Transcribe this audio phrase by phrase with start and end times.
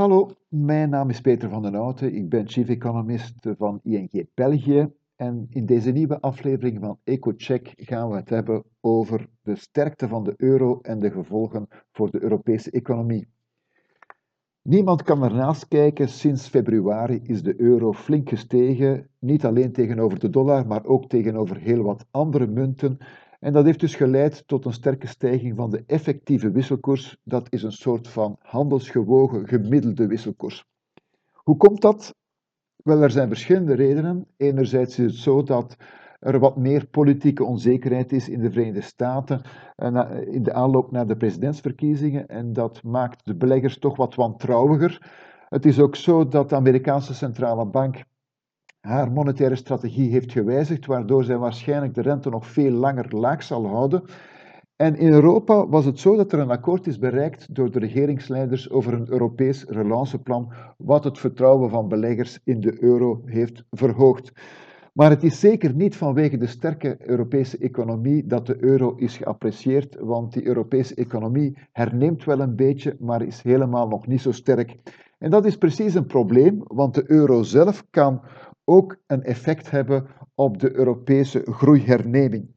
[0.00, 2.14] Hallo, mijn naam is Peter van den Houten.
[2.14, 4.92] Ik ben chief economist van ING België.
[5.16, 10.24] En in deze nieuwe aflevering van EcoCheck gaan we het hebben over de sterkte van
[10.24, 13.28] de euro en de gevolgen voor de Europese economie.
[14.62, 20.30] Niemand kan ernaast kijken, sinds februari is de euro flink gestegen, niet alleen tegenover de
[20.30, 22.98] dollar, maar ook tegenover heel wat andere munten.
[23.40, 27.16] En dat heeft dus geleid tot een sterke stijging van de effectieve wisselkoers.
[27.22, 30.64] Dat is een soort van handelsgewogen gemiddelde wisselkoers.
[31.32, 32.14] Hoe komt dat?
[32.76, 34.26] Wel, er zijn verschillende redenen.
[34.36, 35.76] Enerzijds is het zo dat
[36.20, 39.42] er wat meer politieke onzekerheid is in de Verenigde Staten
[39.76, 45.10] eh, in de aanloop naar de presidentsverkiezingen en dat maakt de beleggers toch wat wantrouwiger.
[45.48, 48.04] Het is ook zo dat de Amerikaanse centrale bank
[48.80, 53.66] haar monetaire strategie heeft gewijzigd, waardoor zij waarschijnlijk de rente nog veel langer laag zal
[53.66, 54.02] houden.
[54.76, 58.70] En in Europa was het zo dat er een akkoord is bereikt door de regeringsleiders
[58.70, 64.32] over een Europees relanceplan, wat het vertrouwen van beleggers in de euro heeft verhoogd.
[64.92, 69.96] Maar het is zeker niet vanwege de sterke Europese economie dat de euro is geapprecieerd,
[70.00, 74.76] want die Europese economie herneemt wel een beetje, maar is helemaal nog niet zo sterk.
[75.18, 78.20] En dat is precies een probleem, want de euro zelf kan
[78.70, 82.54] ook een effect hebben op de Europese groeiherneming.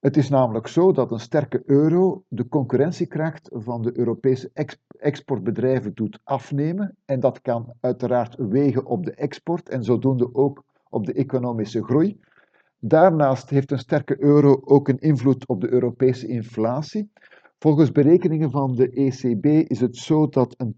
[0.00, 4.50] Het is namelijk zo dat een sterke euro de concurrentiekracht van de Europese
[4.98, 11.06] exportbedrijven doet afnemen en dat kan uiteraard wegen op de export en zodoende ook op
[11.06, 12.20] de economische groei.
[12.78, 17.10] Daarnaast heeft een sterke euro ook een invloed op de Europese inflatie.
[17.58, 20.76] Volgens berekeningen van de ECB is het zo dat een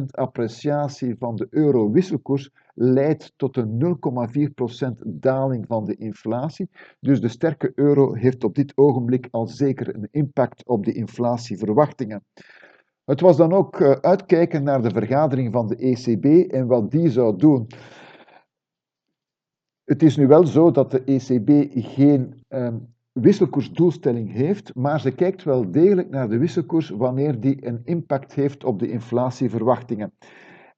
[0.00, 3.98] 10% appreciatie van de euro-wisselkoers leidt tot een
[4.84, 6.70] 0,4% daling van de inflatie.
[7.00, 12.24] Dus de sterke euro heeft op dit ogenblik al zeker een impact op de inflatieverwachtingen.
[13.04, 17.10] Het was dan ook eh, uitkijken naar de vergadering van de ECB en wat die
[17.10, 17.66] zou doen.
[19.84, 25.42] Het is nu wel zo dat de ECB geen um, wisselkoersdoelstelling heeft, maar ze kijkt
[25.44, 30.12] wel degelijk naar de wisselkoers wanneer die een impact heeft op de inflatieverwachtingen.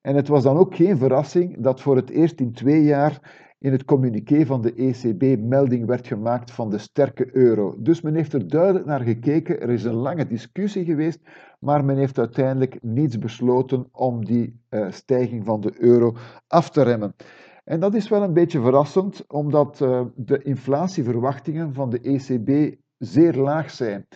[0.00, 3.72] En het was dan ook geen verrassing dat voor het eerst in twee jaar in
[3.72, 7.74] het communiqué van de ECB melding werd gemaakt van de sterke euro.
[7.78, 9.60] Dus men heeft er duidelijk naar gekeken.
[9.60, 11.20] Er is een lange discussie geweest,
[11.60, 16.16] maar men heeft uiteindelijk niets besloten om die uh, stijging van de euro
[16.46, 17.14] af te remmen.
[17.64, 23.34] En dat is wel een beetje verrassend, omdat uh, de inflatieverwachtingen van de ECB zeer
[23.34, 24.06] laag zijn.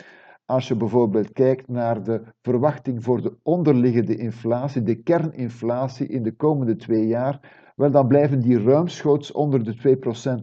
[0.45, 6.33] Als je bijvoorbeeld kijkt naar de verwachting voor de onderliggende inflatie, de kerninflatie in de
[6.33, 9.99] komende twee jaar, wel dan blijven die ruimschoots onder de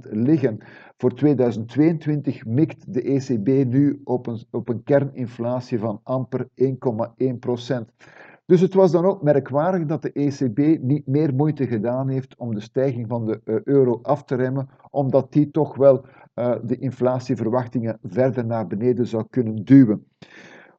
[0.07, 0.57] 2% liggen.
[0.97, 6.65] Voor 2022 mikt de ECB nu op een, op een kerninflatie van amper 1,1%.
[8.45, 12.53] Dus het was dan ook merkwaardig dat de ECB niet meer moeite gedaan heeft om
[12.53, 16.77] de stijging van de eh, euro af te remmen, omdat die toch wel uh, de
[16.77, 20.05] inflatieverwachtingen verder naar beneden zou kunnen duwen.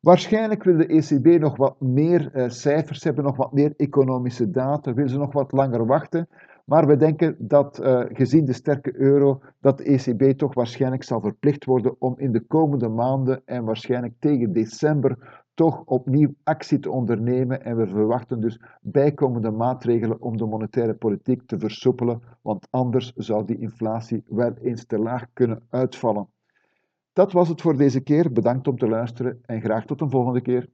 [0.00, 4.94] Waarschijnlijk wil de ECB nog wat meer uh, cijfers hebben, nog wat meer economische data,
[4.94, 6.28] wil ze nog wat langer wachten.
[6.64, 7.80] Maar we denken dat,
[8.12, 12.40] gezien de sterke euro, dat de ECB toch waarschijnlijk zal verplicht worden om in de
[12.40, 18.60] komende maanden en waarschijnlijk tegen december toch opnieuw actie te ondernemen en we verwachten dus
[18.80, 24.84] bijkomende maatregelen om de monetaire politiek te versoepelen, want anders zou die inflatie wel eens
[24.84, 26.28] te laag kunnen uitvallen.
[27.12, 28.32] Dat was het voor deze keer.
[28.32, 30.68] Bedankt om te luisteren en graag tot een volgende keer.